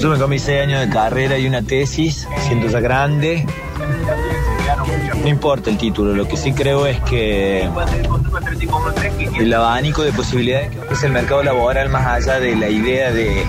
[0.00, 3.46] Yo me comí seis años de carrera y una tesis, siento ya grande.
[5.22, 7.68] No importa el título, lo que sí creo es que
[9.38, 13.44] el abanico de posibilidades que ofrece el mercado laboral más allá de la idea de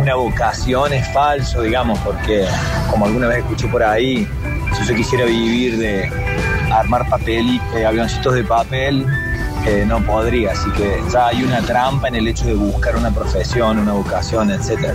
[0.00, 2.46] una vocación es falso, digamos, porque
[2.90, 4.26] como alguna vez escuché por ahí,
[4.76, 6.10] si yo quisiera vivir de
[6.72, 9.06] armar papel y avioncitos de papel,
[9.66, 13.10] eh, no podría, así que ya hay una trampa en el hecho de buscar una
[13.10, 14.94] profesión, una vocación, etcétera.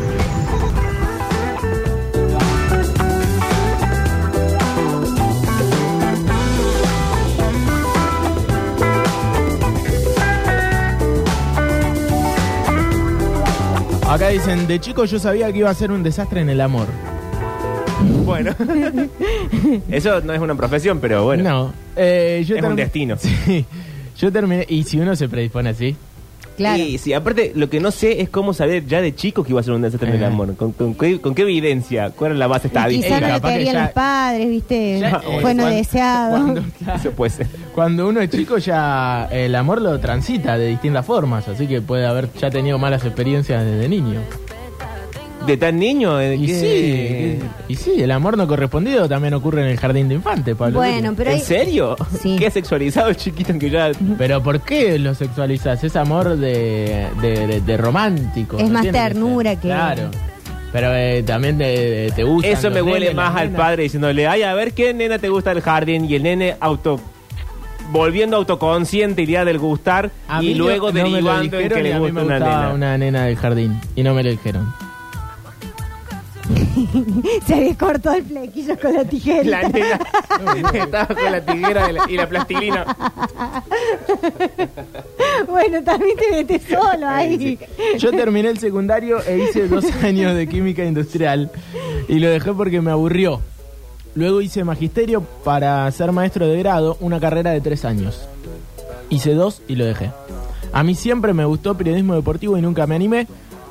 [14.09, 16.87] Acá dicen, de chico yo sabía que iba a ser un desastre en el amor.
[18.25, 18.51] Bueno.
[19.91, 21.43] Eso no es una profesión, pero bueno.
[21.43, 21.73] No.
[21.95, 23.15] eh, yo Es un destino.
[23.45, 23.65] Sí.
[24.19, 24.65] Yo terminé.
[24.67, 25.95] Y si uno se predispone así.
[26.57, 26.81] Claro.
[26.81, 29.59] Y sí, aparte, lo que no sé es cómo saber ya de chico que iba
[29.59, 30.25] a ser un desastre en el Eh.
[30.25, 30.55] amor.
[30.55, 32.09] ¿Con, con qué, con qué evidencia?
[32.09, 33.19] ¿Cuál es la base estadística?
[33.19, 34.99] no que querían ya- los padres, ¿viste?
[34.99, 36.31] Ya, Fue eh, no cuando- deseado.
[36.31, 37.47] Cuando, claro, Eso puede ser.
[37.75, 41.47] cuando uno es chico ya el amor lo transita de distintas formas.
[41.47, 44.21] Así que puede haber ya tenido malas experiencias desde niño.
[45.47, 46.17] ¿De tan niño?
[46.17, 50.15] ¿De Y sí, y sí, el amor no correspondido también ocurre en el jardín de
[50.15, 50.79] infantes, Pablo.
[50.79, 51.95] Bueno, pero ¿En hay- serio?
[52.21, 52.35] Sí.
[52.37, 53.91] ¿Qué sexualizado el chiquito que ya...
[54.17, 55.83] Pero ¿por qué lo sexualizas?
[55.83, 58.57] Es amor de, de, de- de romántico.
[58.57, 60.11] Es no más ternura que- Claro.
[60.73, 62.49] Pero eh, también te, te gusta.
[62.49, 65.61] Eso me huele más al padre diciéndole, ay, a ver qué nena te gusta el
[65.61, 66.99] jardín y el nene auto
[67.89, 70.11] volviendo autoconsciente idea del gustar
[70.41, 72.71] y luego derivando en que le gusta una nena.
[72.73, 74.71] una nena del jardín y no me lo dijeron.
[77.47, 79.61] Se había cortado el flequillo con la tijera.
[79.61, 79.99] La nena
[80.73, 82.97] estaba con la tijera y la, y la plastilina.
[85.47, 87.59] Bueno, también te metes solo ahí.
[87.99, 91.51] Yo terminé el secundario e hice dos años de química industrial
[92.07, 93.39] y lo dejé porque me aburrió.
[94.15, 98.27] Luego hice magisterio para ser maestro de grado, una carrera de tres años.
[99.09, 100.11] Hice dos y lo dejé.
[100.73, 103.27] A mí siempre me gustó periodismo deportivo y nunca me animé.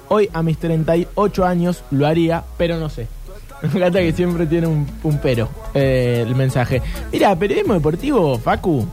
[0.09, 3.09] Hoy a mis 38 años lo haría, pero no sé.
[3.63, 6.83] Me encanta que siempre tiene un, un pero eh, el mensaje.
[7.13, 8.87] Mira, periodismo deportivo, Facu.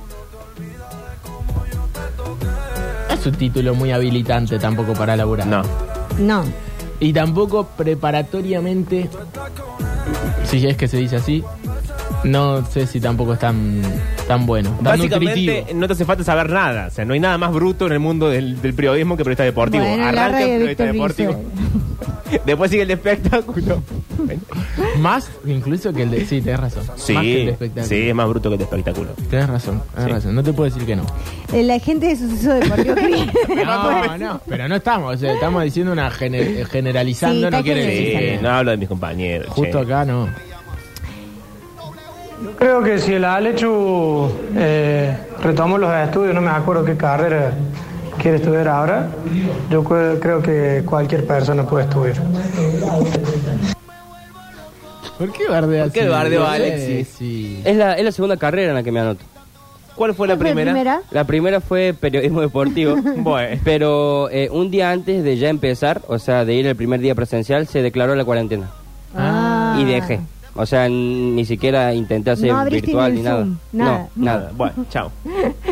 [3.11, 5.47] Es un título muy habilitante tampoco para laburar.
[5.47, 5.61] No.
[6.19, 6.43] No.
[6.99, 9.09] Y tampoco preparatoriamente,
[10.45, 11.43] si es que se dice así,
[12.23, 13.81] no sé si tampoco es tan,
[14.27, 14.69] tan bueno.
[14.75, 15.79] Tan Básicamente nutritivo.
[15.79, 16.87] no te hace falta saber nada.
[16.87, 19.43] O sea, no hay nada más bruto en el mundo del, del periodismo que periodista
[19.43, 19.83] deportivo.
[19.83, 21.43] Bueno, la Arranca radio el periodista Víctor deportivo.
[22.45, 23.83] Después sigue el de espectáculo.
[24.99, 26.25] Más incluso que el de...
[26.25, 26.83] Sí, tenés razón.
[26.95, 27.87] Sí, Más que el de espectáculo.
[27.87, 29.09] sí, es más bruto que el de espectáculo.
[29.29, 30.13] Tenés razón, tenés Sí.
[30.13, 30.35] razón.
[30.35, 31.05] No te puedo decir que no.
[31.53, 32.95] Eh, La gente de suceso deportivo.
[33.65, 35.15] No, no, pero no estamos.
[35.15, 38.39] o sea, estamos diciendo una gener- generalizando, Sí, no está quiere decir que...
[38.41, 39.47] no hablo de mis compañeros.
[39.49, 39.85] Justo che.
[39.85, 40.29] acá no.
[42.57, 47.51] Creo que si el Alechu eh, retomó los estudios, no me acuerdo qué carrera
[48.21, 49.07] quiere estudiar ahora,
[49.69, 52.15] yo cre- creo que cualquier persona puede estudiar.
[55.17, 57.07] ¿Por qué bardea ¿Por qué bardeo a Alexis?
[57.17, 57.61] Sí.
[57.63, 59.23] Es la, es la segunda carrera en la que me anoto.
[59.95, 61.01] ¿Cuál fue la ¿Cuál fue la primera?
[61.11, 62.95] La primera fue periodismo deportivo.
[63.17, 63.61] Bueno.
[63.63, 67.13] Pero eh, un día antes de ya empezar, o sea, de ir el primer día
[67.13, 68.71] presencial, se declaró la cuarentena.
[69.15, 69.77] Ah.
[69.79, 70.19] Y dejé.
[70.55, 73.43] O sea, ni siquiera intenté hacer No virtual ni nada.
[73.45, 74.09] No, nada.
[74.15, 75.11] Nada, bueno, chao.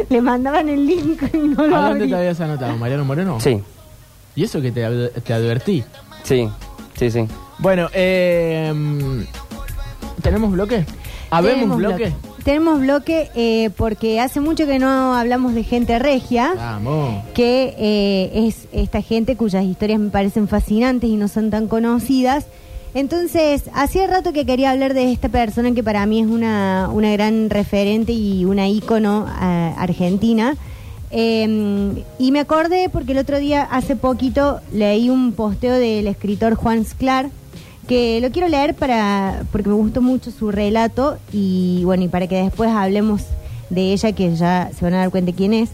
[0.09, 3.39] Le mandaban el link y no lo ¿A dónde te habías anotado, Mariano Moreno?
[3.39, 3.59] Sí,
[4.35, 5.83] ¿Y eso que te, ad- te advertí?
[6.23, 6.49] sí,
[6.97, 7.25] sí, sí.
[7.59, 8.73] Bueno, eh,
[10.21, 10.85] ¿tenemos bloque?
[11.29, 12.13] ¿Habemos Tenemos bloque?
[12.43, 16.53] Tenemos bloque eh, porque hace mucho que no hablamos de gente regia.
[16.55, 17.23] Vamos.
[17.35, 22.47] que eh, es esta gente cuyas historias me parecen fascinantes y no son tan conocidas.
[22.93, 27.11] Entonces, hacía rato que quería hablar de esta persona que para mí es una, una
[27.13, 30.55] gran referente y una ícono eh, argentina.
[31.09, 36.55] Eh, y me acordé porque el otro día, hace poquito, leí un posteo del escritor
[36.55, 37.29] Juan Sclar,
[37.87, 42.27] que lo quiero leer para porque me gustó mucho su relato y bueno, y para
[42.27, 43.23] que después hablemos
[43.69, 45.69] de ella, que ya se van a dar cuenta quién es.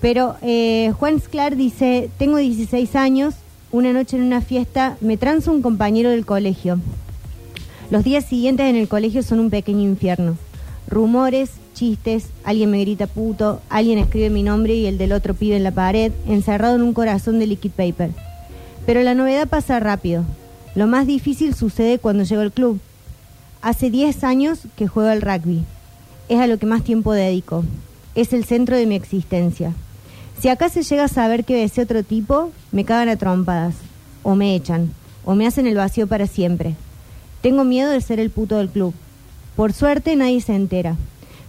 [0.00, 3.34] Pero eh, Juan Sclar dice, tengo 16 años,
[3.70, 6.78] una noche en una fiesta me tranza un compañero del colegio.
[7.90, 10.36] Los días siguientes en el colegio son un pequeño infierno.
[10.88, 15.56] Rumores, chistes, alguien me grita puto, alguien escribe mi nombre y el del otro pibe
[15.56, 18.10] en la pared, encerrado en un corazón de liquid paper.
[18.86, 20.24] Pero la novedad pasa rápido.
[20.74, 22.80] Lo más difícil sucede cuando llego al club.
[23.60, 25.64] Hace 10 años que juego al rugby.
[26.30, 27.64] Es a lo que más tiempo dedico.
[28.14, 29.74] Es el centro de mi existencia.
[30.40, 33.74] Si acá se llega a saber que besé otro tipo, me cagan a trompadas.
[34.22, 34.92] O me echan.
[35.24, 36.74] o me hacen el vacío para siempre.
[37.42, 38.94] Tengo miedo de ser el puto del club.
[39.56, 40.96] Por suerte nadie se entera.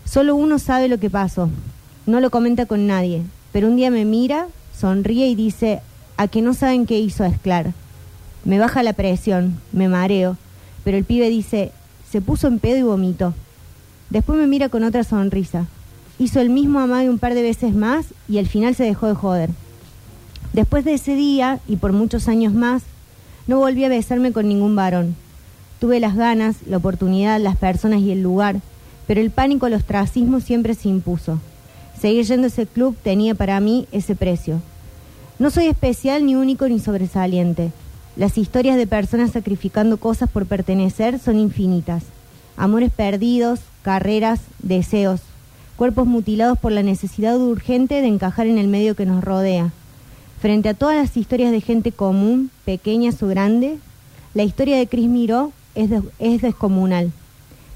[0.05, 1.49] Solo uno sabe lo que pasó.
[2.05, 3.23] No lo comenta con nadie.
[3.51, 5.81] Pero un día me mira, sonríe y dice,
[6.17, 7.73] a que no saben qué hizo Esclar.
[8.45, 10.37] Me baja la presión, me mareo.
[10.83, 11.71] Pero el pibe dice,
[12.09, 13.33] se puso en pedo y vomitó.
[14.09, 15.67] Después me mira con otra sonrisa.
[16.17, 19.15] Hizo el mismo amague un par de veces más y al final se dejó de
[19.15, 19.49] joder.
[20.53, 22.83] Después de ese día, y por muchos años más,
[23.47, 25.15] no volví a besarme con ningún varón.
[25.79, 28.57] Tuve las ganas, la oportunidad, las personas y el lugar,
[29.07, 31.39] pero el pánico al ostracismo siempre se impuso.
[31.99, 34.61] Seguir yendo a ese club tenía para mí ese precio.
[35.37, 37.71] No soy especial, ni único, ni sobresaliente.
[38.15, 42.03] Las historias de personas sacrificando cosas por pertenecer son infinitas.
[42.57, 45.21] Amores perdidos, carreras, deseos,
[45.77, 49.71] cuerpos mutilados por la necesidad urgente de encajar en el medio que nos rodea.
[50.39, 53.77] Frente a todas las historias de gente común, pequeñas o grande,
[54.33, 57.11] la historia de Cris Miró es, es descomunal,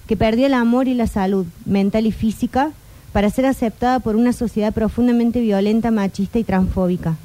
[0.08, 2.72] que perdió el amor y la salud mental y física
[3.12, 7.18] para ser aceptada por una sociedad profundamente violenta, machista y transfóbica.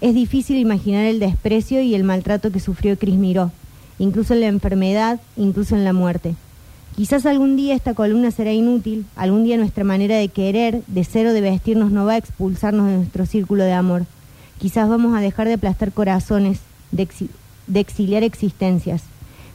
[0.00, 3.50] Es difícil imaginar el desprecio y el maltrato que sufrió Cris Miró,
[3.98, 6.36] incluso en la enfermedad, incluso en la muerte.
[6.94, 11.26] Quizás algún día esta columna será inútil, algún día nuestra manera de querer, de ser
[11.26, 14.06] o de vestirnos no va a expulsarnos de nuestro círculo de amor.
[14.58, 16.60] Quizás vamos a dejar de aplastar corazones,
[16.90, 17.08] de,
[17.74, 19.02] exiliar existencias.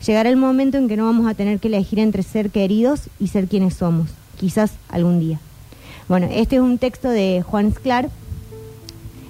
[0.06, 3.28] Llegará el momento en que no vamos a tener que elegir entre ser queridos y
[3.28, 4.10] ser quienes somos.
[4.40, 5.40] Quizás algún día.
[6.08, 8.10] Bueno, este es un texto de Juan Sclar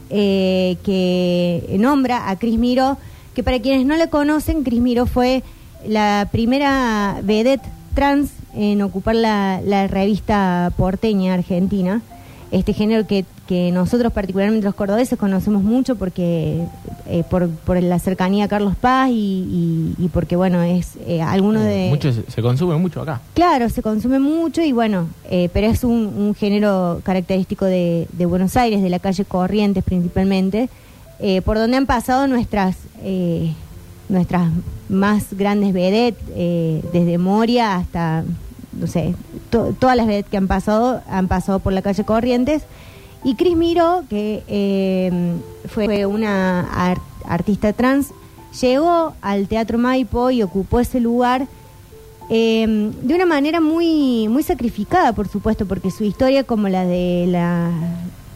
[0.10, 2.98] eh, que nombra a Cris Miró,
[3.36, 5.44] que para quienes no le conocen, Cris Miró fue
[5.88, 12.02] la primera vedette trans en ocupar la, la revista porteña argentina
[12.54, 16.64] este género que, que nosotros particularmente los cordobeses conocemos mucho porque
[17.08, 21.60] eh, por, por la cercanía a Carlos Paz y, y, porque bueno es eh, alguno
[21.60, 25.84] de mucho se, consume mucho acá claro se consume mucho y bueno eh, pero es
[25.84, 30.70] un, un género característico de, de, Buenos Aires de la calle Corrientes principalmente
[31.20, 32.78] eh, por donde han pasado nuestras
[34.08, 34.50] nuestras
[34.88, 36.24] más grandes vedettes
[36.94, 38.24] desde Moria hasta
[38.80, 39.16] no sé,
[39.52, 42.64] todas las veces que han pasado, han pasado por la calle Corrientes.
[43.24, 48.10] Y Cris Miro, que em, fue una artista trans,
[48.60, 51.48] llegó al Teatro Maipo y ocupó ese lugar
[52.30, 57.26] em, de una manera muy, muy sacrificada, por supuesto, porque su historia, como la de
[57.28, 57.72] la,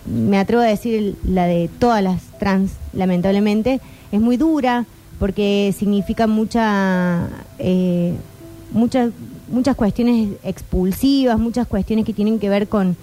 [0.06, 3.82] me atrevo a decir, la de todas las trans, lamentablemente,
[4.12, 4.86] es muy dura,
[5.20, 7.28] porque significa mucha,
[7.60, 8.14] eh,
[8.72, 9.10] mucha
[9.50, 12.98] muchas cuestiones expulsivas, muchas cuestiones que tienen que ver con,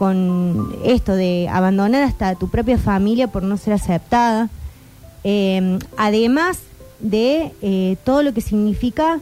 [0.00, 4.48] con esto de abandonar hasta tu propia familia por no ser aceptada.
[5.24, 6.60] Eh, además
[7.00, 9.20] de eh, todo lo que significa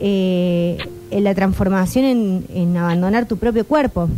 [0.00, 0.78] eh,
[1.10, 4.08] la transformación en, abandonar tu propio cuerpo.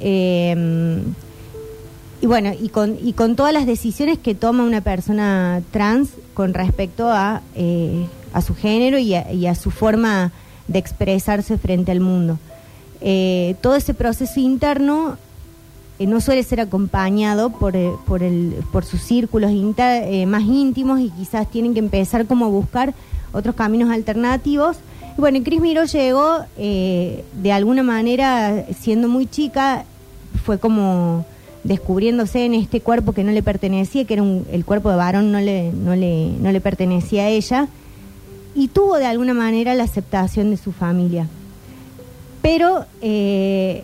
[0.00, 0.54] y
[2.26, 7.10] bueno, y con, y con todas las decisiones que toma una persona trans con respecto
[7.10, 7.42] a
[8.36, 10.30] a su género y a, su forma
[10.68, 12.38] de expresarse frente al mundo.
[13.00, 15.16] Eh, todo ese proceso interno
[15.98, 19.52] eh, no suele ser acompañado por, eh, por, el, por sus círculos
[20.26, 22.94] más íntimos y quizás tienen que empezar como a buscar
[23.32, 24.76] otros caminos alternativos.
[25.16, 29.84] bueno, Cris Miró llegó de alguna manera, siendo muy chica,
[30.44, 31.26] fue como
[31.64, 35.40] descubriéndose en este cuerpo que no le pertenecía, que era el cuerpo de varón, no
[35.40, 37.68] le, no le, no le pertenecía a ella
[38.56, 41.28] y tuvo de alguna manera la aceptación de su familia.
[42.46, 43.82] Pero eh,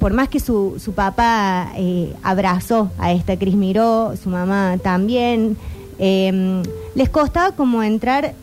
[0.00, 5.56] por más que su, su papá eh, abrazó a esta Cris Miró, su mamá también,
[6.00, 6.64] em,
[6.96, 8.34] les costaba como entrar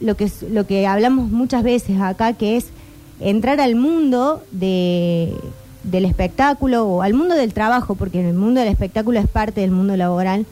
[0.00, 2.68] lo que, lo que hablamos muchas veces acá, que es
[3.20, 5.34] entrar al mundo de,
[5.84, 9.70] del espectáculo o al mundo del trabajo, porque el mundo del espectáculo es parte del
[9.70, 10.46] mundo laboral.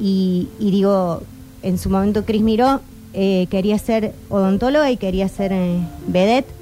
[0.00, 1.22] Y, digo,
[1.62, 2.80] en su momento Cris Miró
[3.14, 5.78] eh, quería ser odontóloga y quería ser eh,
[6.08, 6.61] vedette.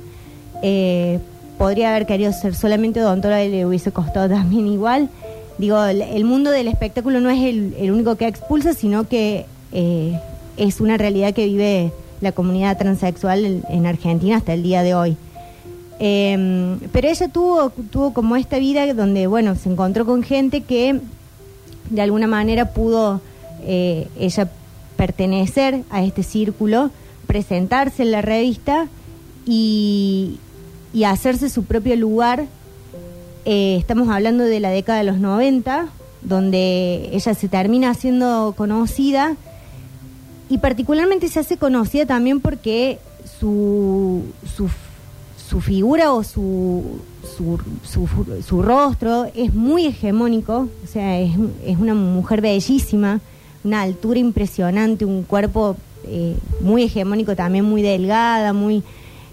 [0.63, 1.19] Eh,
[1.59, 5.09] podría haber querido ser solamente odontóloga y le hubiese costado también igual.
[5.59, 9.45] Digo, el, mundo del espectáculo no es el, único que expulsa, sino que
[10.57, 15.17] es una realidad que vive la comunidad transexual en, Argentina hasta el día de hoy.
[15.99, 20.99] Em, pero ella tuvo, tuvo como esta vida donde, bueno, se encontró con gente que
[21.91, 23.21] de alguna manera pudo
[23.67, 24.49] ella
[25.01, 26.91] pertenecer a este círculo,
[27.27, 28.87] presentarse en la revista
[29.47, 30.39] y,
[31.05, 32.47] hacerse su propio lugar.
[33.45, 35.89] Eh, estamos hablando de la década de los 90,
[36.23, 39.37] donde ella se termina siendo conocida
[40.49, 42.99] y particularmente se hace conocida también porque
[43.39, 44.25] su,
[44.57, 44.69] su,
[45.49, 47.01] su figura o su,
[47.37, 47.59] su,
[48.45, 51.33] su, rostro es muy hegemónico, o sea, es,
[51.65, 53.21] es, una mujer bellísima,
[53.63, 58.83] una altura impresionante, un cuerpo eh, muy hegemónico también, muy delgada, muy...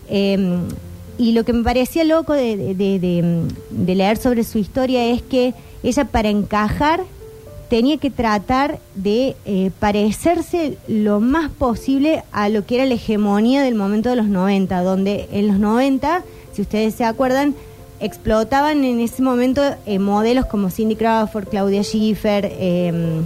[0.10, 0.62] Em,
[1.18, 6.06] y lo que me parecía loco de, de, leer sobre su historia es que ella
[6.06, 7.02] para encajar
[7.70, 13.62] tenía que tratar de eh, parecerse lo más posible a lo que era la hegemonía
[13.62, 17.56] del momento de los 90, donde en los 90, si ustedes se acuerdan,
[18.00, 23.24] explotaban en ese momento eh, modelos como Cindy Crawford, Claudia Schiffer, em,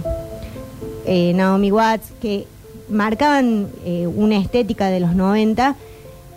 [1.06, 2.46] eh, Naomi Watts, que
[2.88, 3.68] marcaban
[4.16, 5.76] una estética de los 90,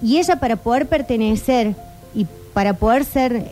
[0.02, 1.76] y ella para poder pertenecer
[2.14, 3.52] y para poder ser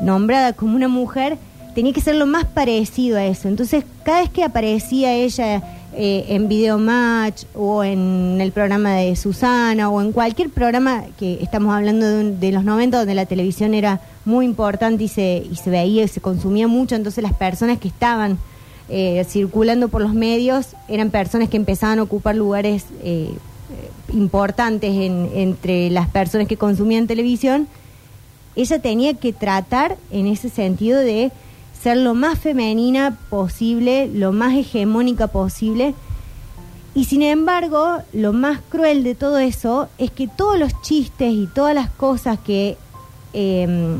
[0.00, 1.38] nombrada como una mujer,
[1.74, 3.48] tenía que ser lo más parecido a eso.
[3.48, 5.62] Entonces, cada vez que aparecía ella
[5.94, 11.38] eh, en Video Match o en el programa de Susana o en cualquier programa que
[11.42, 15.70] estamos hablando de, los 90 donde la televisión era muy importante y se, y se
[15.70, 18.38] veía y se consumía mucho, entonces las personas que estaban
[18.90, 23.30] eh, circulando por los medios eran personas que empezaban a ocupar lugares eh,
[24.12, 27.68] importantes entre las personas que consumían televisión.
[28.56, 31.30] Ella tenía que tratar en ese sentido de
[31.80, 35.94] ser lo más femenina posible, lo más hegemónica posible.
[36.94, 41.46] Y sin embargo, lo más cruel de todo eso es que todos los chistes y
[41.46, 42.76] todas las cosas que,
[43.32, 43.98] em,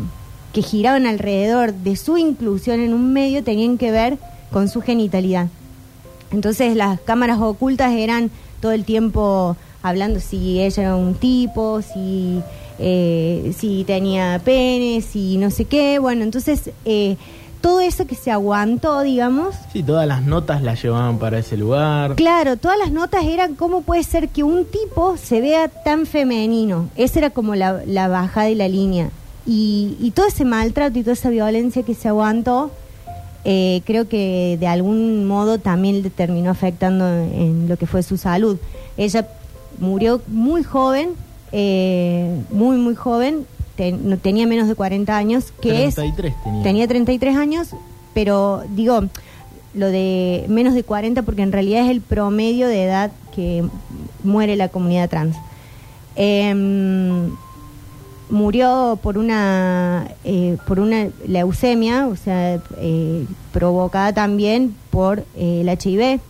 [0.52, 4.18] que giraban alrededor de su inclusión en un medio tenían que ver
[4.50, 5.48] con su genitalidad.
[6.32, 12.42] Entonces las cámaras ocultas eran todo el tiempo hablando si ella era un tipo, si,
[12.78, 15.98] eh, si tenía pene, si no sé qué.
[15.98, 16.70] Bueno, entonces...
[16.84, 17.16] Eh,
[17.60, 19.56] todo eso que se aguantó, digamos.
[19.72, 22.14] Sí, todas las notas las llevaban para ese lugar.
[22.14, 26.88] Claro, todas las notas eran cómo puede ser que un tipo se vea tan femenino.
[26.96, 29.10] Esa era como la, la bajada y la línea.
[29.50, 32.70] Y, todo ese maltrato y toda esa violencia que se aguantó,
[33.44, 38.16] eh, creo que de algún modo también le terminó afectando en lo que fue su
[38.16, 38.58] salud.
[38.96, 39.28] Ella
[39.78, 41.10] murió muy joven,
[41.52, 43.46] eh, muy, muy joven,
[44.02, 45.94] no tenía menos de 40 años, que es...
[45.94, 46.62] Tenía.
[46.62, 47.68] tenía 33 años,
[48.12, 49.04] pero digo,
[49.74, 53.64] lo de menos de 40 porque en realidad es el promedio de edad que
[54.24, 55.36] muere la comunidad trans.
[56.16, 57.30] Em,
[58.30, 65.68] murió por una eh, por una leucemia, o sea, eh, provocada también por eh, el
[65.68, 66.20] HIV.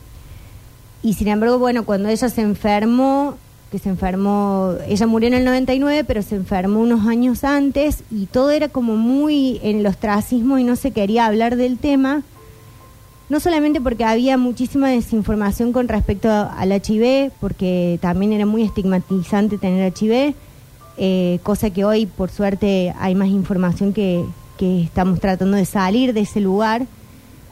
[1.02, 3.36] Y sin embargo, bueno, cuando ella se enfermó,
[3.70, 8.26] que se enfermó, ella murió en el 99, pero se enfermó unos años antes y
[8.26, 12.22] todo era como muy en el ostracismo y no se quería hablar del tema,
[13.28, 19.58] no solamente porque había muchísima desinformación con respecto al HIV, porque también era muy estigmatizante
[19.58, 20.34] tener HIV,
[20.98, 24.24] eh, cosa que hoy por suerte hay más información que,
[24.58, 26.86] que estamos tratando de salir de ese lugar,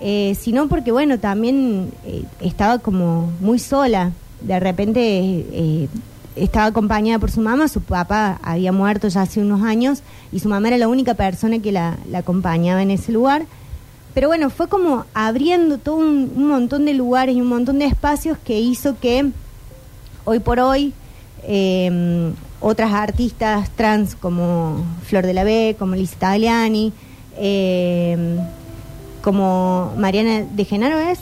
[0.01, 4.13] eh, sino porque bueno, también eh, estaba como muy sola.
[4.43, 5.89] De repente eh,
[6.35, 10.51] estaba acompañada por su mamá, su papá había muerto ya hace unos años y su
[10.51, 13.47] mamá era la única persona que la, acompañaba en ese lugar.
[14.13, 18.37] Pero bueno, fue como abriendo todo un, montón de lugares y un montón de espacios
[18.39, 19.31] que hizo que
[20.25, 20.93] hoy por hoy
[22.61, 26.93] otras artistas trans como Flor de la B, como Liz Tagliani,
[27.39, 28.39] eh,
[29.23, 31.19] como Mariana de Genaro es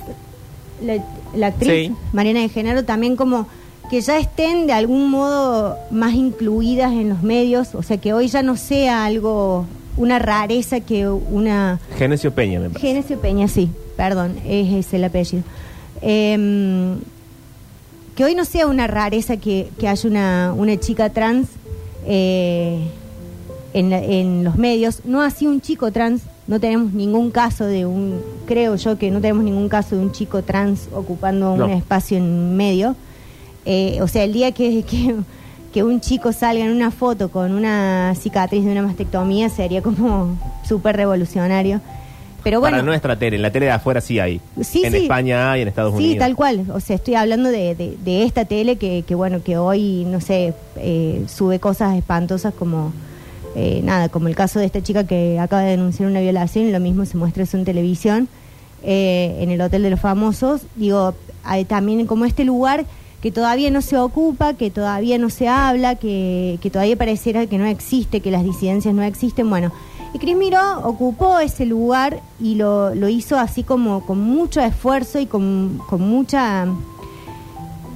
[1.34, 3.46] la, actriz Mariana de Genaro también como
[3.90, 8.28] que ya estén de algún modo más incluidas en los medios, o sea, que hoy
[8.28, 11.80] ya no sea algo, una rareza que una...
[11.96, 12.86] Genesio Peña, me parece.
[12.86, 15.42] Genesio Peña, sí, perdón, es el apellido.
[16.00, 16.98] Em,
[18.14, 21.48] que hoy no sea una rareza que, que haya una, una chica trans
[22.06, 22.88] eh,
[23.72, 28.20] en, en los medios, no así un chico trans no tenemos ningún caso de un,
[28.46, 32.56] creo yo que no tenemos ningún caso de un chico trans ocupando un espacio en
[32.56, 32.96] medio.
[33.64, 34.84] Eh, o sea, el día que,
[35.72, 40.38] que, un chico salga en una foto con una cicatriz de una mastectomía sería como
[40.68, 41.80] súper revolucionario.
[42.44, 44.40] Pero bueno, Para nuestra tele, en la tele de afuera sí hay.
[44.62, 46.12] Sí, en España hay, en Estados Unidos.
[46.12, 46.66] Sí, tal cual.
[46.72, 50.52] O sea, estoy hablando de, de, esta tele que, que, bueno, que hoy, no sé,
[50.76, 52.92] eh, sube cosas espantosas como
[53.56, 56.72] eh, nada, como el caso de esta chica que acaba de denunciar una violación y
[56.72, 58.28] lo mismo se muestra eso en televisión,
[58.82, 60.62] eh, en el Hotel de los Famosos.
[60.74, 62.84] Digo, hay también como este lugar
[63.20, 67.64] que todavía no se ocupa, que todavía no se habla, que, todavía pareciera que no
[67.64, 69.48] existe, que las disidencias no existen.
[69.48, 69.72] Bueno,
[70.14, 75.18] y Cris Miró ocupó ese lugar y lo, lo hizo así como con mucho esfuerzo
[75.18, 76.66] y con, con mucha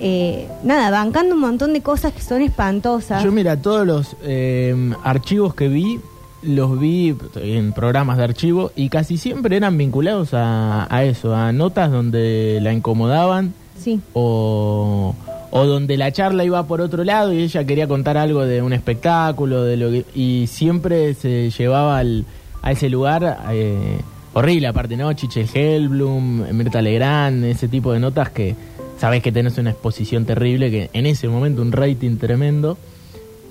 [0.00, 3.22] eh, nada, bancando un montón de cosas que son espantosas.
[3.22, 6.00] Yo mira, todos los eh, archivos que vi,
[6.42, 11.90] los vi en programas de archivo y casi siempre eran vinculados a, eso, a notas
[11.90, 14.00] donde la incomodaban sí.
[14.12, 15.14] o,
[15.50, 18.72] o donde la charla iba por otro lado y ella quería contar algo de un
[18.72, 22.24] espectáculo de lo y siempre se llevaba al,
[22.62, 23.98] a ese lugar eh,
[24.34, 25.12] horrible, aparte, ¿no?
[25.14, 28.54] Chiche Helblum, Mirta Legrand, ese tipo de notas que
[28.98, 32.76] sabes que tenés una exposición terrible, que en ese momento un rating tremendo,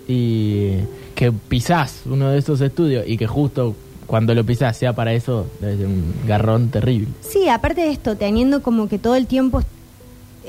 [0.07, 0.77] y
[1.15, 3.75] que pisás uno de esos estudios y que justo
[4.05, 7.09] cuando lo pisás sea para eso, debe un garrón terrible.
[7.19, 9.61] Sí, aparte de esto, teniendo como que todo el tiempo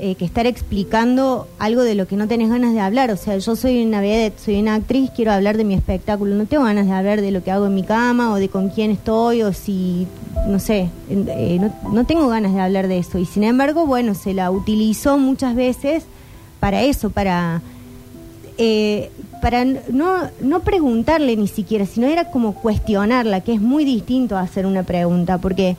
[0.01, 3.11] eh, que estar explicando algo de lo que no tenés ganas de hablar.
[3.11, 6.35] O sea, yo soy una vedette, soy una actriz, quiero hablar de mi espectáculo.
[6.35, 8.69] No tengo ganas de hablar de lo que hago en mi cama o de con
[8.69, 10.07] quién estoy o si,
[10.47, 11.59] no sé, eh,
[11.91, 13.19] no, tengo ganas de hablar de eso.
[13.19, 16.05] Y sin embargo, bueno, se la utilizó muchas veces
[16.59, 17.61] para eso, para...
[18.57, 24.37] Eh, para no, no preguntarle ni siquiera, sino era como cuestionarla, que es muy distinto
[24.37, 25.77] a hacer una pregunta, porque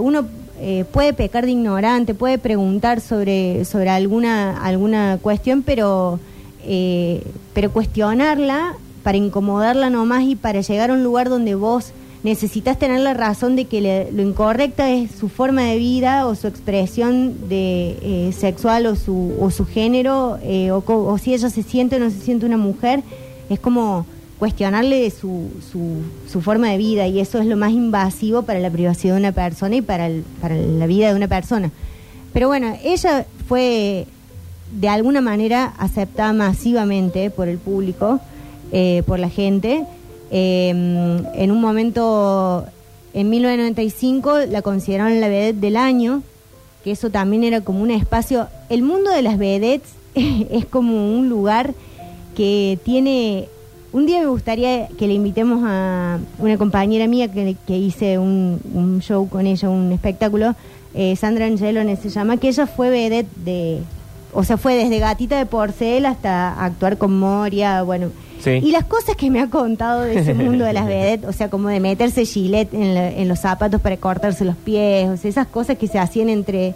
[0.00, 0.24] uno
[0.58, 6.18] eh, puede pecar de ignorante, puede preguntar sobre, sobre alguna, alguna cuestión, pero,
[6.64, 7.22] eh,
[7.52, 13.00] pero cuestionarla para incomodarla nomás y para llegar a un lugar donde vos necesitas tener
[13.00, 17.98] la razón de que lo incorrecta es su forma de vida o su expresión de
[18.02, 20.38] eh, sexual o su, o su género
[20.72, 23.02] o, o si ella se siente o no se siente una mujer,
[23.48, 24.06] es como
[24.38, 28.70] cuestionarle su, su, su, forma de vida y eso es lo más invasivo para la
[28.70, 31.70] privacidad de una persona y para, para la vida de una persona.
[32.32, 34.06] Pero bueno, ella fue
[34.72, 38.20] de alguna manera aceptada masivamente por el público,
[38.72, 39.84] eh, por la gente.
[40.30, 42.66] Em, en un momento,
[43.14, 46.22] en 1995, la consideraron la vedette del año,
[46.84, 48.48] que eso también era como un espacio.
[48.68, 51.72] El mundo de las vedettes es como un lugar
[52.36, 53.48] que tiene
[53.92, 59.28] un día me gustaría que le invitemos a una compañera mía que, hice un, show
[59.28, 60.54] con ella, un espectáculo,
[60.94, 63.80] eh, Sandra Angelone se llama, que ella fue vedette de,
[64.32, 68.10] o sea, fue desde gatita de porcel hasta actuar con Moria, bueno.
[68.44, 71.50] Y las cosas que me ha contado de ese mundo de las vedettes, o sea,
[71.50, 75.46] como de meterse gilet en, en los zapatos para cortarse los pies, o sea, esas
[75.48, 76.74] cosas que se hacían entre,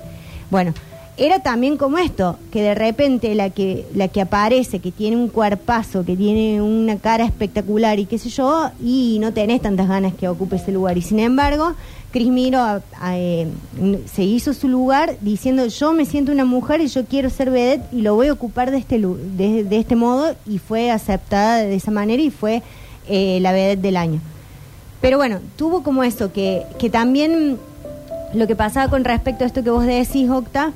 [0.51, 0.75] bueno
[1.17, 5.29] era también como esto, que de repente la que, la que aparece, que tiene un
[5.29, 10.15] cuerpazo, que tiene una cara espectacular y qué sé yo, y no tenés tantas ganas
[10.15, 10.97] que ocupe ese lugar.
[10.97, 11.75] Y sin embargo,
[12.11, 13.49] Cris Miro eh,
[14.13, 17.85] se hizo su lugar diciendo yo me siento una mujer y yo quiero ser vedette
[17.93, 21.75] y lo voy a ocupar de este, de, de este modo y fue aceptada de
[21.75, 22.63] esa manera y fue
[23.09, 24.21] eh, la vedette del año.
[25.01, 27.59] Pero bueno, tuvo como eso, que, que también
[28.35, 30.73] lo que pasaba con respecto a esto que vos decís, Octa,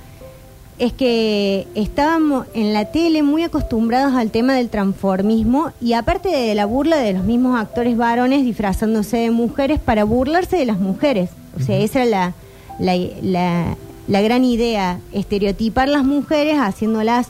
[0.78, 6.54] es que estábamos en la tele muy acostumbrados al tema del transformismo y aparte de
[6.54, 11.30] la burla de los mismos actores varones disfrazándose de mujeres para burlarse de las mujeres.
[11.56, 12.34] O sea, esa era
[12.80, 13.76] la, la,
[14.08, 17.28] la, gran idea, estereotipar las mujeres haciéndolas,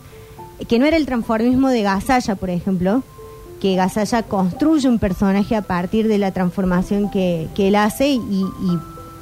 [0.66, 3.02] que no era el transformismo de Gasalla, por ejemplo,
[3.60, 8.20] que Gasalla construye un personaje a partir de la transformación que, que él hace y,
[8.20, 8.78] y,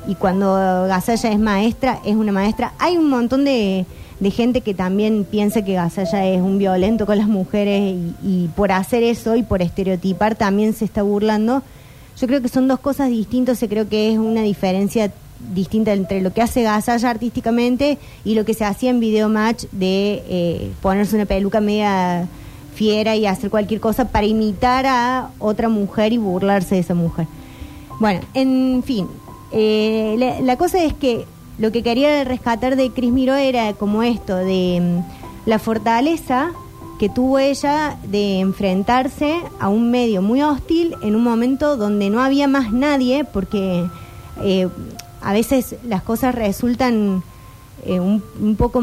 [0.07, 0.47] y cuando
[0.87, 2.75] Gasalla es maestra, es una maestra.
[2.79, 3.85] Hay un montón de
[4.23, 8.71] de gente que también piensa que Gasalla es un violento con las mujeres y, por
[8.71, 11.61] hacer eso y por estereotipar también se está burlando.
[12.21, 15.11] Yo creo que son dos cosas distintas, y creo que es una diferencia
[15.53, 19.65] distinta entre lo que hace Gasalla artísticamente y lo que se hacía en Video Match
[19.73, 22.29] de eh, ponerse una peluca media
[22.77, 27.27] fiera y hacer cualquier cosa para imitar a otra mujer y burlarse de esa mujer.
[27.99, 29.09] Bueno, en fin,
[29.51, 31.27] eh, la cosa es que
[31.59, 36.53] lo que quería rescatar de Cris Miró era como esto, de mm, la fortaleza
[36.99, 42.23] que tuvo ella de enfrentarse a un medio muy hostil en un momento donde no
[42.23, 43.85] había más nadie, porque
[44.41, 44.69] eh,
[45.21, 47.23] a veces las cosas resultan
[47.85, 48.23] eh, un,
[48.57, 48.81] poco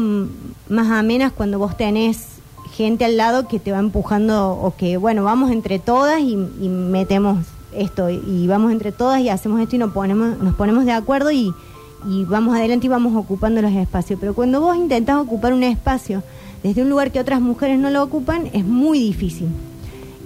[0.68, 2.26] más amenas cuando vos tenés
[2.72, 6.68] gente al lado que te va empujando o que, bueno, vamos entre todas y, y
[6.68, 7.38] metemos
[7.72, 11.30] esto y vamos entre todas y hacemos esto y nos ponemos, nos ponemos de acuerdo
[11.30, 11.54] y
[12.08, 14.18] y vamos adelante y vamos ocupando los espacios.
[14.20, 16.22] Pero cuando vos intentás ocupar un espacio
[16.62, 19.48] desde un lugar que otras mujeres no lo ocupan, es muy difícil.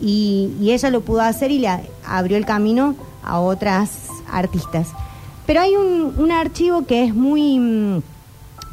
[0.01, 1.69] Y, ella lo pudo hacer y le
[2.07, 4.89] abrió el camino a otras artistas.
[5.47, 8.03] Pero hay un, archivo que es muy,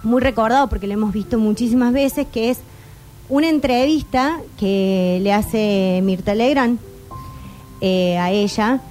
[0.04, 2.60] muy recordado porque lo hemos visto muchísimas veces, que es
[3.30, 6.80] una entrevista que le hace Mirta Legrand
[7.82, 8.82] eh, a ella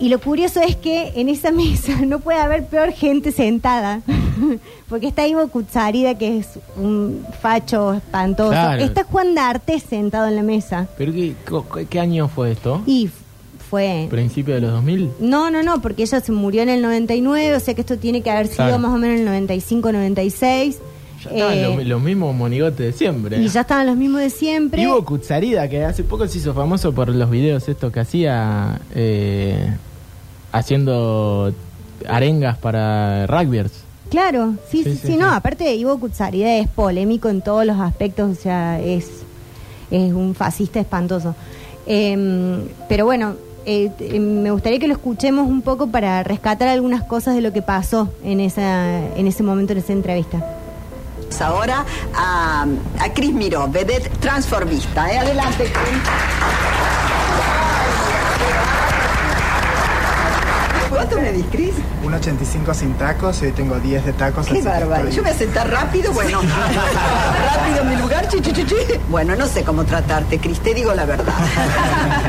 [0.00, 4.02] y lo curioso es que en esa mesa no puede haber peor gente sentada.
[4.88, 8.72] porque está Ivo Kutsarida, que es un facho espantoso.
[8.78, 10.88] Está Juan D'Arte sentado en la mesa.
[10.96, 11.34] ¿Pero qué,
[11.88, 12.82] qué año fue esto?
[12.86, 13.10] Y
[13.68, 14.06] fue...
[14.10, 15.10] ¿Principio de los 2000?
[15.20, 18.22] No, no, no, porque ella se murió en el 99, o sea que esto tiene
[18.22, 20.78] que haber sido más o menos en el 95, 96.
[21.24, 23.38] Ya estaban los, eh, mismos monigotes de siempre.
[23.38, 24.80] Y ya estaban los mismos de siempre.
[24.80, 29.68] Ivo Kutsarida, que hace poco se hizo famoso por los videos estos que hacía eh,
[30.52, 31.52] haciendo
[32.08, 33.72] arengas para rugbyers.
[34.10, 38.40] Claro, sí, sí, sí, no, aparte Ivo Kutsarida es polémico en todos los aspectos, o
[38.40, 39.06] sea, es,
[39.90, 41.34] es un fascista espantoso.
[41.86, 43.34] Em, pero bueno,
[43.66, 47.60] eh, me gustaría que lo escuchemos un poco para rescatar algunas cosas de lo que
[47.60, 50.42] pasó en, esa, en ese momento, en esa entrevista.
[51.40, 51.84] Ahora
[52.14, 52.66] a,
[52.98, 55.12] a Cris Miró, vedette transformista.
[55.12, 55.18] ¿eh?
[55.18, 56.02] Adelante, Cris.
[60.88, 61.74] ¿Cuánto me dis, Cris?
[62.04, 64.46] Un 85 sin tacos y hoy tengo 10 de tacos.
[64.46, 65.08] Qué bárbaro.
[65.10, 66.40] Yo voy a sentar rápido, bueno.
[67.54, 68.76] rápido en mi lugar, chi, chi, chi,
[69.08, 71.34] Bueno, no sé cómo tratarte, Cris, te digo la verdad.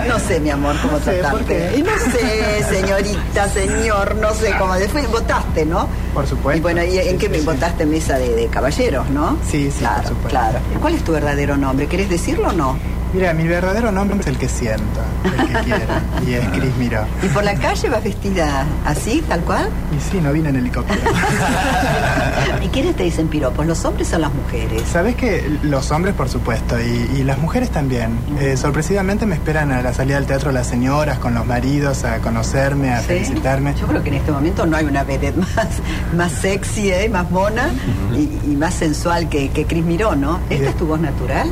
[0.07, 1.77] no sé, mi amor, cómo tratarte.
[1.77, 4.73] Y no sé, señorita, señor, no sé cómo.
[4.75, 5.87] Después votaste, ¿no?
[6.13, 6.57] Por supuesto.
[6.57, 9.37] Y bueno, ¿y en qué me votaste mesa de, de, caballeros, no?
[9.49, 10.29] Sí, sí, claro, por supuesto.
[10.29, 10.59] Claro.
[10.81, 11.87] ¿Cuál es tu verdadero nombre?
[11.87, 12.77] ¿Querés decirlo o no?
[13.11, 15.93] Mira, mi verdadero nombre es el que siento, el que quiero,
[16.27, 17.05] y es Cris Miró.
[17.23, 19.67] ¿Y por la calle vas vestida así, tal cual?
[19.97, 21.01] Y sí, no vine en helicóptero.
[22.63, 24.83] ¿Y quiénes te dicen piropos, los hombres o las mujeres?
[24.91, 28.17] Sabes que los hombres, por supuesto, y, las mujeres también.
[28.39, 32.19] Eh, sorpresivamente me esperan a la salida del teatro las señoras con los maridos a
[32.19, 33.75] conocerme, a felicitarme.
[33.75, 35.67] Yo creo que en este momento no hay una vedette más,
[36.15, 37.09] más sexy, ¿eh?
[37.09, 37.69] más mona
[38.15, 40.39] y, más sensual que, que Cris Miró, ¿no?
[40.49, 41.51] ¿Esta es tu voz natural?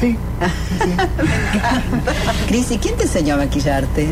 [0.00, 0.16] Sí.
[2.48, 4.08] Cris, ¿y quién te enseñó a maquillarte?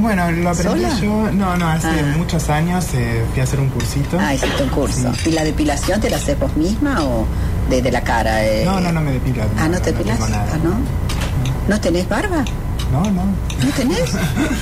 [0.00, 2.14] Bueno, lo aprendí yo, no, no, hace ah.
[2.16, 4.18] muchos años eh, fui a hacer un cursito.
[4.18, 5.12] Ah, hiciste un curso.
[5.26, 7.26] ¿Y la depilación te la haces vos misma o
[7.68, 8.44] de, la cara?
[8.44, 8.64] Eh?
[8.64, 9.42] No, no, no me depilo.
[9.58, 10.18] Ah, ¿no te depilas?
[10.22, 10.74] Ah, ¿no?
[11.68, 12.44] ¿No tenés barba?
[12.92, 13.24] No, no.
[13.24, 14.14] ¿No tenés?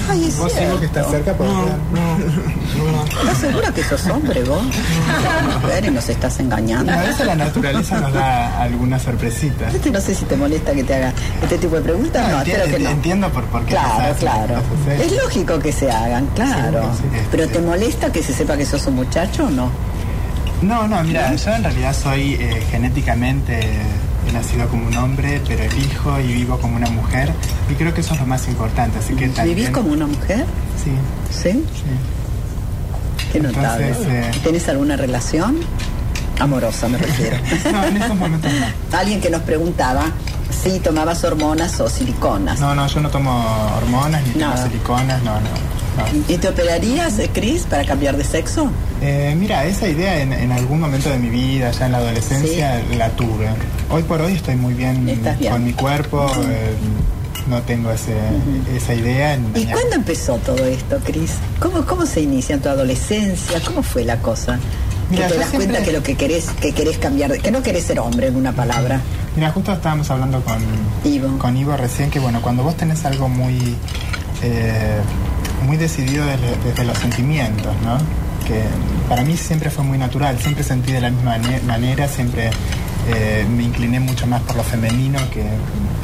[0.09, 4.07] Ay, es Vos sigo que estás cerca, por no, no, no, ¿Estás seguro que sos
[4.07, 4.63] hombre vos?
[4.63, 6.93] A y nos estás engañando.
[6.93, 9.75] A veces la naturaleza nos da algunas sorpresitas.
[9.75, 11.13] Este no sé si te molesta que te haga
[11.43, 12.31] este tipo de preguntas.
[12.31, 12.91] No, entiendo, que no.
[12.91, 13.71] Entiendo por, por qué.
[13.71, 14.63] Claro, claro.
[15.01, 16.91] Es lógico que se hagan, claro.
[17.31, 19.71] Pero ¿te molesta que se sepa que sos un muchacho o no?
[20.61, 23.61] No, no, mira, yo en realidad soy eh, genéticamente
[24.29, 27.33] he nacido como un hombre, pero elijo y vivo como una mujer.
[27.71, 28.99] Y creo que eso es lo más importante.
[28.99, 30.45] Así que ¿Vivís como una mujer?
[30.83, 30.91] Sí.
[31.31, 31.53] ¿Sí?
[31.53, 33.33] Sí.
[33.33, 33.91] Qué notable.
[33.91, 35.59] Eh, ¿Tienes alguna relación?
[36.39, 37.37] Amorosa, me refiero.
[37.73, 38.99] no, en estos momentos no.
[38.99, 40.05] Alguien que nos preguntaba
[40.51, 42.61] si tomabas hormonas o siliconas.
[42.61, 43.45] No, no, yo no tomo
[43.77, 45.79] hormonas ni tomo siliconas, no, no.
[46.29, 48.71] ¿Y te operarías, eh, Cris, para cambiar de sexo?
[49.03, 53.11] Eh, mira, esa idea en, algún momento de mi vida, ya en la adolescencia, la
[53.11, 53.49] tuve.
[53.91, 55.21] Hoy por hoy estoy muy bien,
[55.51, 56.31] con mi cuerpo.
[56.49, 56.75] Eh,
[57.49, 58.15] no tengo ese,
[58.77, 59.39] esa idea.
[59.55, 61.33] ¿Y cuándo empezó todo esto, Cris?
[61.59, 63.61] ¿Cómo, ¿Cómo se inicia en tu adolescencia?
[63.65, 64.59] ¿Cómo fue la cosa?
[65.11, 67.85] Mira, que te das cuenta que lo que querés, que querés cambiar, que no querés
[67.85, 69.01] ser hombre en una palabra.
[69.35, 70.59] Mira, justo estábamos hablando con
[71.05, 73.77] Ivo, con Ivo recién que bueno, cuando vos tenés algo muy
[75.67, 77.99] muy decidido desde, los sentimientos, ¿no?
[78.47, 78.63] Que
[79.09, 82.51] para mí siempre fue muy natural, siempre sentí de la misma manera, siempre
[83.09, 85.43] eh, me incliné mucho más por lo femenino que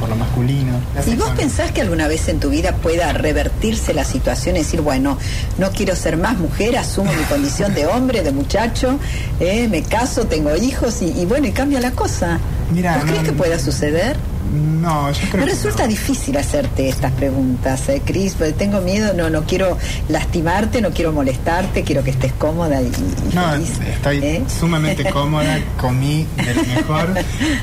[0.00, 0.72] por lo masculino.
[1.06, 4.80] ¿Y vos pensás que alguna vez en tu vida pueda revertirse la situación y decir,
[4.80, 5.18] bueno,
[5.58, 8.98] no quiero ser más mujer, asumo mi condición de hombre, de muchacho,
[9.40, 12.38] eh, me caso, tengo hijos y, bueno, y cambia la cosa?
[12.72, 14.16] Mira, ¿Vos crees que pueda suceder?
[14.54, 19.28] No, yo creo Me resulta difícil hacerte estas preguntas, ¿eh, Cris, porque tengo miedo, no,
[19.28, 19.76] no quiero
[20.08, 22.90] lastimarte, no quiero molestarte, quiero que estés cómoda y,
[23.34, 24.44] No, estoy ¿eh?
[24.46, 27.08] sumamente cómoda, comí de lo mejor,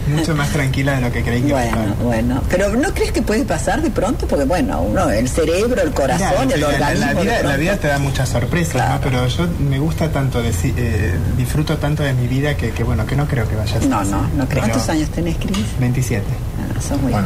[0.08, 3.46] mucho más tranquila de lo que creí que Bueno, bueno, pero ¿no crees que puede
[3.46, 4.28] pasar de pronto?
[4.28, 7.06] Porque bueno, uno, el cerebro, el corazón, el organismo...
[7.14, 9.00] La, vida, la, vida, te da muchas sorpresas, ¿no?
[9.02, 13.16] Pero yo me gusta tanto, eh, disfruto tanto de mi vida que, que, bueno, que
[13.16, 14.64] no creo que vaya a ser No, no, no creo.
[14.64, 15.58] ¿Cuántos años tenés, Cris?
[15.80, 17.26] 27 sos muy joven.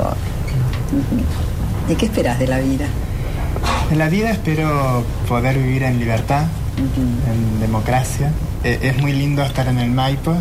[1.90, 2.86] ¿Y qué esperas de la vida?
[3.90, 6.46] De la vida espero poder vivir en libertad,
[6.78, 8.32] en democracia.
[8.64, 10.36] E, es muy lindo estar en el Maipo,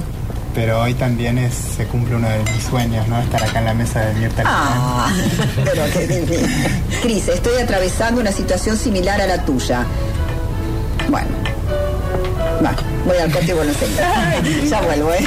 [0.55, 3.19] pero hoy también es, se cumple uno de mis sueños, ¿no?
[3.21, 4.43] Estar acá en la mesa de Mirta.
[4.47, 5.13] Ah,
[5.65, 6.49] pero qué
[7.03, 9.85] Cris, estoy atravesando una situación similar a la tuya.
[11.11, 11.29] Bueno,
[13.07, 13.73] voy al corte y vuelvo
[14.69, 15.25] Ya vuelvo, ¿eh?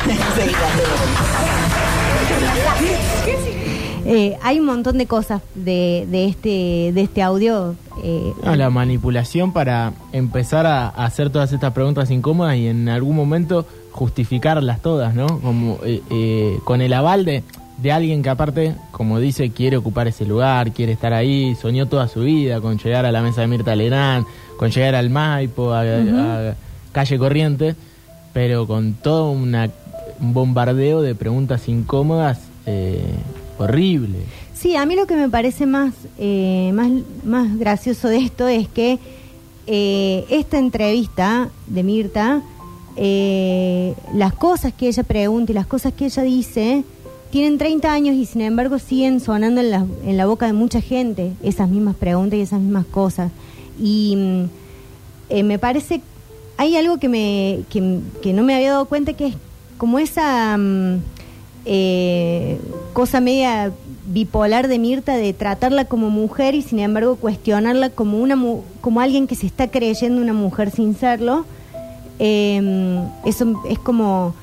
[4.08, 9.52] Eh, hay un montón de cosas de, de, este, de este audio Eh, la manipulación
[9.52, 15.26] para empezar a, hacer todas estas preguntas incómodas y en algún momento justificarlas todas, ¿no?
[15.42, 17.44] Como eh, eh, con el aval de,
[17.78, 22.08] de alguien que aparte, como dice, quiere ocupar ese lugar, quiere estar ahí, soñó toda
[22.08, 24.26] su vida con llegar a la mesa de Mirta Legrand,
[24.58, 25.84] con llegar al Maipo, a,
[26.92, 27.76] Calle Corriente,
[28.34, 29.70] pero con todo una,
[30.20, 33.02] un bombardeo de preguntas incómodas eh,
[33.58, 34.20] horrible.
[34.54, 36.90] Sí, a mí lo que me parece más, eh, más,
[37.24, 38.98] más gracioso de esto es que
[39.68, 42.42] eh, esta entrevista de Mirta,
[42.96, 46.84] eh, las cosas que ella pregunta y las cosas que ella dice,
[47.30, 50.82] tienen 30 años y sin embargo siguen sonando en la, en la boca de mucha
[50.82, 53.32] gente esas mismas preguntas y esas mismas cosas.
[53.80, 56.02] Y mm, me parece,
[56.58, 59.36] hay algo que, me, que, que, no me había dado cuenta que es
[59.78, 60.58] como esa...
[60.58, 61.02] Mm,
[61.70, 62.60] eh,
[62.94, 63.74] cosa media
[64.08, 68.42] bipolar de Mirta de tratarla como mujer y sin embargo cuestionarla como una
[68.80, 71.46] como alguien que se está creyendo una mujer sin serlo
[72.20, 74.34] em, eso es como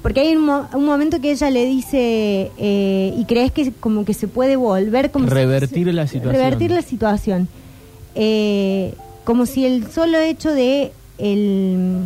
[0.00, 4.26] porque hay un, momento que ella le dice eh, y crees que como que se
[4.26, 6.34] puede volver como revertir la situación.
[6.34, 7.48] revertir la situación
[8.14, 11.98] eh, como si el solo hecho de el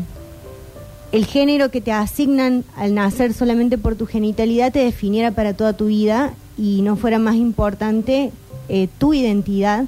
[1.16, 5.72] el género que te asignan al nacer solamente por tu genitalidad te definiera para toda
[5.72, 8.32] tu vida y no fuera más importante
[8.68, 9.86] eh, tu identidad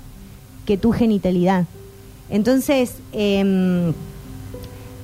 [0.65, 1.67] que tu genitalidad.
[2.31, 3.93] Entonces, em,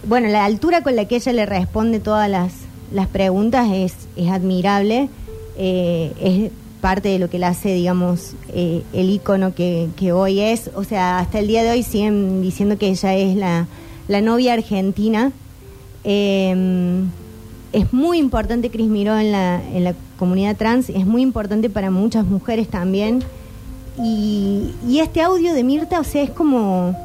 [0.09, 2.55] bueno, la altura con la que ella le responde todas las,
[2.91, 5.11] las preguntas es, es admirable,
[5.59, 10.41] eh, es parte de lo que le hace, digamos, eh, el icono que, que, hoy
[10.41, 10.71] es.
[10.75, 13.67] O sea, hasta el día de hoy siguen diciendo que ella es la,
[14.09, 15.33] la novia argentina
[16.05, 17.05] eh,
[17.75, 21.91] es muy importante Cris Miró en la, en la comunidad trans, es muy importante para
[21.91, 23.25] muchas mujeres también.
[24.01, 26.97] Y, este audio de Mirta, o sea, es como...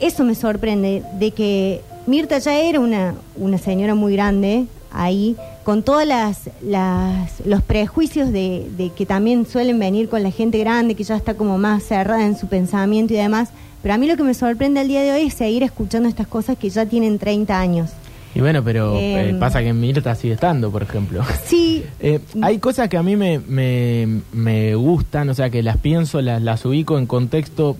[0.00, 5.82] Eso me sorprende, de que Mirta ya era una, una señora muy grande ahí, con
[5.82, 10.94] todos las, las, los prejuicios de, de, que también suelen venir con la gente grande,
[10.94, 13.50] que ya está como más cerrada en su pensamiento y demás.
[13.82, 16.26] Pero a mí lo que me sorprende el día de hoy es seguir escuchando estas
[16.26, 17.90] cosas que ya tienen 30 años.
[18.34, 21.24] Y bueno, pero eh, em, pasa que Mirta sigue estando, por ejemplo.
[21.44, 21.84] Sí.
[22.00, 26.40] Eh, hay cosas que a mí me, me, gustan, o sea, que las pienso, las,
[26.40, 27.76] las ubico en contexto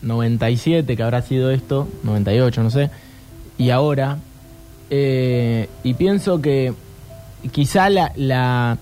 [0.00, 2.90] 97, que habrá sido esto, 98, no sé,
[3.58, 4.18] y ahora.
[4.88, 6.72] Eh, y pienso que
[7.52, 8.78] quizá la, la,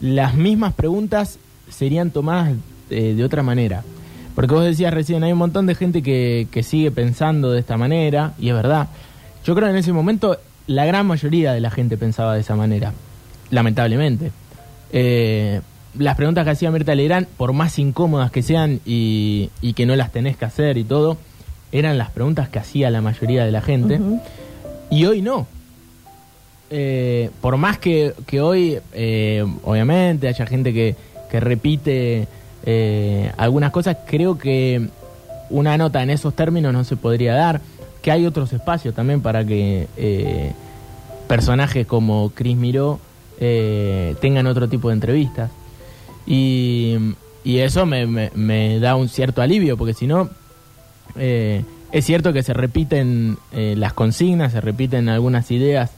[0.00, 2.52] las mismas preguntas serían tomadas
[2.88, 3.82] de otra manera.
[4.34, 7.76] Porque vos decías recién, hay un montón de gente que, que sigue pensando de esta
[7.76, 8.88] manera, y es verdad.
[9.44, 12.54] Yo creo que en ese momento la gran mayoría de la gente pensaba de esa
[12.54, 12.92] manera,
[13.50, 14.30] lamentablemente.
[14.92, 15.60] Eh,
[15.98, 19.96] las preguntas que hacía Mirta Legrand, por más incómodas que sean y, y, que no
[19.96, 21.16] las tenés que hacer y todo,
[21.72, 24.00] eran las preguntas que hacía la mayoría de la gente.
[24.90, 25.46] Y hoy no.
[26.70, 30.94] Eh, por más que, que hoy, eh, obviamente, haya gente que,
[31.30, 32.28] que repite
[32.64, 34.88] eh, algunas cosas, creo que
[35.48, 37.60] una nota en esos términos no se podría dar,
[38.02, 40.52] que hay otros espacios también para que eh,
[41.26, 42.98] personajes como Chris Miró
[43.38, 45.50] eh, tengan otro tipo de entrevistas.
[46.26, 46.96] Y,
[47.44, 50.30] eso me, da un cierto alivio, porque si no,
[51.16, 55.90] es cierto que se repiten las consignas, se repiten algunas ideas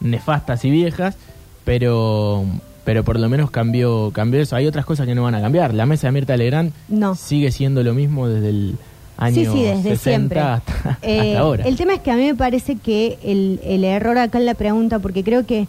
[0.00, 1.16] nefastas y viejas,
[1.64, 2.44] pero
[2.86, 4.54] pero por lo menos cambió, cambió eso.
[4.54, 5.74] Hay otras cosas que no van a cambiar.
[5.74, 6.72] La mesa de Mirta Legrand
[7.16, 8.76] sigue siendo lo mismo desde el
[9.16, 10.38] año sí, sí, desde siempre.
[10.38, 11.64] Hasta, eh, ahora.
[11.64, 14.54] El tema es que a mí me parece que el, el error acá en la
[14.54, 15.66] pregunta, porque creo que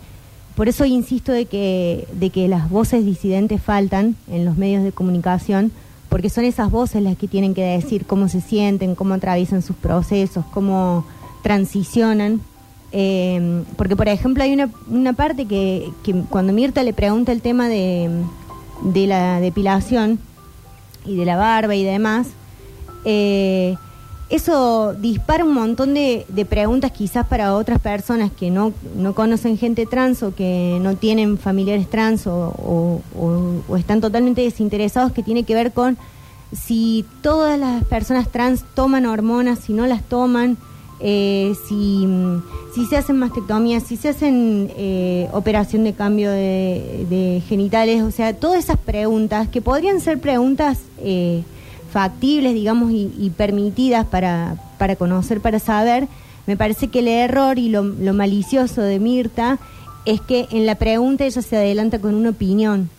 [0.56, 4.91] por eso insisto de que, de que las voces disidentes faltan en los medios de
[4.91, 5.71] comunicación,
[6.10, 9.75] porque son esas voces las que tienen que decir cómo se sienten, cómo atraviesan sus
[9.75, 11.03] procesos, cómo
[11.41, 12.41] transicionan
[12.91, 17.41] eh, porque, por ejemplo, hay una, una parte que, que, cuando Mirta le pregunta el
[17.41, 18.10] tema de,
[18.82, 20.19] de, la depilación
[21.06, 22.28] y de la barba y demás,
[23.04, 23.76] eh,
[24.30, 29.86] eso dispara un montón de, preguntas quizás para otras personas que no, no conocen gente
[29.86, 35.56] trans o que no tienen familiares trans o, o están totalmente desinteresados, que tiene que
[35.56, 35.97] ver con
[36.54, 40.58] si todas las personas trans toman hormonas, si no las toman,
[40.99, 42.07] eh, si,
[42.73, 48.33] si, se hacen mastectomías, si se hacen eh, operación de cambio de, genitales, o sea,
[48.33, 51.43] todas esas preguntas que podrían ser preguntas eh,
[51.91, 56.07] factibles, digamos, y, permitidas para, para conocer, para saber,
[56.45, 59.60] me parece que el error y lo, lo malicioso de Mirta
[60.05, 62.89] es que en la pregunta ella se adelanta con una opinión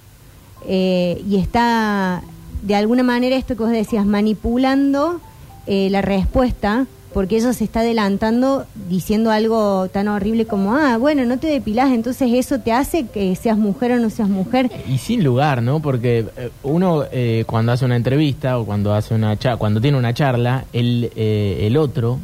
[0.66, 2.22] y está
[2.62, 5.20] de alguna manera esto que vos decías, manipulando
[5.66, 11.24] eh, la respuesta, porque ella se está adelantando diciendo algo tan horrible como, ah, bueno,
[11.24, 14.70] no te depilas, entonces eso te hace que seas mujer o no seas mujer.
[14.88, 15.80] Y sin lugar, ¿no?
[15.80, 20.14] Porque eh, uno eh, cuando hace una entrevista o cuando hace una cuando tiene una
[20.14, 22.18] charla, el, el otro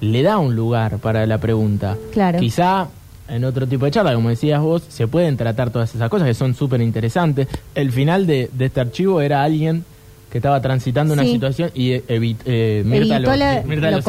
[0.00, 1.96] le da un lugar para la pregunta.
[2.12, 2.38] Claro.
[2.38, 2.88] Quizá
[3.30, 6.34] en otro tipo de charla, como decías vos, se pueden tratar todas esas cosas que
[6.34, 7.48] son súper interesantes.
[7.74, 9.84] El final de, este archivo era alguien
[10.30, 13.30] que estaba transitando una situación y eh, eh Mirta, lo,
[13.66, 14.00] Mirta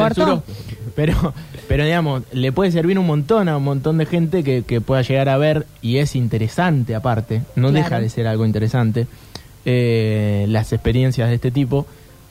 [0.94, 1.34] Pero,
[1.68, 5.02] pero digamos, le puede servir un montón a un montón de gente que, que pueda
[5.02, 9.06] llegar a ver y es interesante aparte, no deja de ser algo interesante,
[9.64, 11.86] eh, las experiencias de este tipo.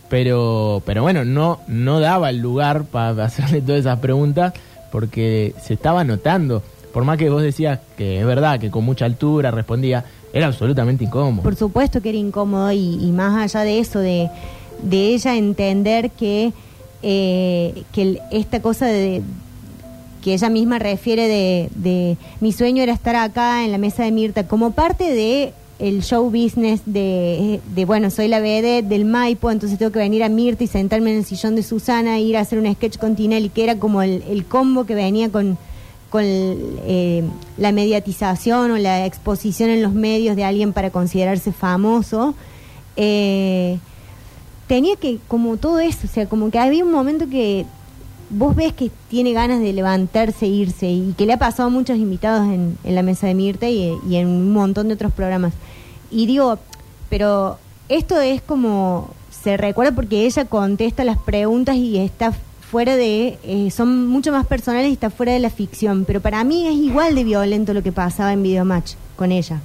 [0.10, 4.54] Pero, pero bueno, no, no daba el lugar para hacerle todas esas preguntas
[4.92, 6.62] porque se estaba notando.
[6.94, 11.04] Por más que vos decías que es verdad, que con mucha altura respondía, era absolutamente
[11.04, 11.44] incómodo.
[11.44, 14.30] Por supuesto que era incómodo y, más allá de eso, de,
[14.92, 16.54] ella entender que,
[17.04, 19.22] eh, que esta cosa de
[20.22, 24.48] que ella misma refiere de, mi sueño era estar acá en la mesa de Mirta
[24.48, 29.92] como parte de el show business de, bueno, soy la BD del Maipo, entonces tengo
[29.92, 32.60] que venir a Mirta y sentarme en el sillón de Susana e ir a hacer
[32.60, 35.58] un sketch con Tinelli, que era como el combo que venía con,
[36.12, 37.24] con eh,
[37.58, 42.36] la mediatización o la exposición en los medios de alguien para considerarse famoso,
[42.98, 43.80] eh,
[44.68, 47.66] tenía que, como todo eso, o sea, como que había un momento que
[48.30, 51.72] vos ves que tiene ganas de levantarse e irse y que le ha pasado a
[51.72, 55.54] muchos invitados en, la mesa de Mirte y, y, en un montón de otros programas.
[56.12, 56.60] Y digo,
[57.10, 62.34] pero esto es como, se recuerda porque ella contesta las preguntas y está
[62.72, 66.42] fuera de, eh, son mucho más personales y está fuera de la ficción, pero para
[66.46, 69.60] mí es igual de violento lo que pasaba en Videomatch con ella.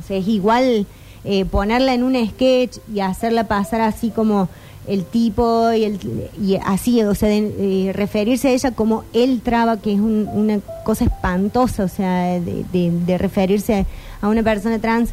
[0.00, 0.86] O sea, es igual
[1.24, 4.48] eh, ponerla en un sketch y hacerla pasar así como
[4.86, 5.98] el tipo y, el,
[6.40, 10.60] y así, o sea, de, eh, referirse a ella como el traba, que es una
[10.84, 13.84] cosa espantosa, o sea, de, de, referirse
[14.20, 15.10] a una persona trans.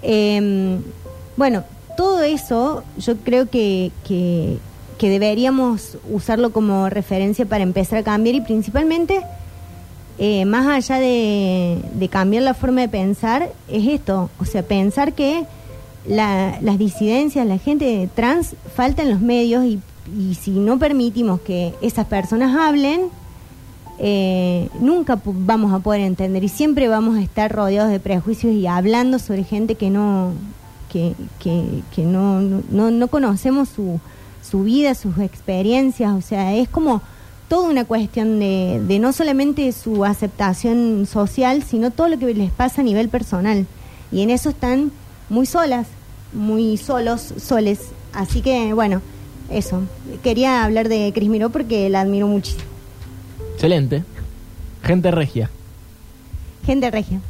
[0.00, 0.80] Em,
[1.36, 1.64] bueno,
[1.96, 4.58] todo eso yo creo que, que
[5.02, 9.20] que deberíamos usarlo como referencia para empezar a cambiar y principalmente,
[10.16, 15.44] eh, más allá de, cambiar la forma de pensar, es esto, o sea, pensar que
[16.06, 19.80] las disidencias, la gente trans falta en los medios y,
[20.40, 23.08] si no permitimos que esas personas hablen,
[23.98, 28.68] eh, nunca vamos a poder entender y siempre vamos a estar rodeados de prejuicios y
[28.68, 30.32] hablando sobre gente que no
[30.92, 33.98] que, que, no, no, no conocemos su,
[34.42, 37.00] su vida, sus experiencias, o sea, es como
[37.48, 42.50] toda una cuestión de, de no solamente su aceptación social, sino todo lo que les
[42.50, 43.66] pasa a nivel personal.
[44.10, 44.92] Y en eso están
[45.28, 45.86] muy solas,
[46.32, 47.80] muy solos, soles.
[48.12, 49.00] Así que, bueno,
[49.50, 49.82] eso.
[50.22, 52.64] Quería hablar de Cris Miró porque la admiro muchísimo.
[53.54, 54.04] Excelente.
[54.82, 55.50] Gente regia.
[56.64, 57.20] Gente regia.